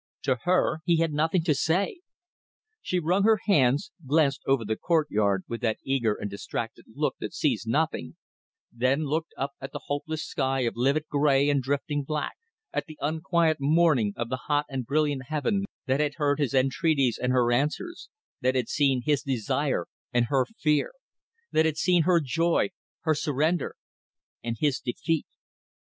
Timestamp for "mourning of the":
13.59-14.45